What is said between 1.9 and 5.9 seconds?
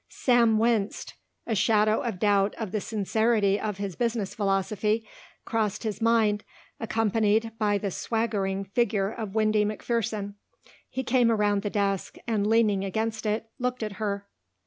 of doubt of the sincerity of his business philosophy crossed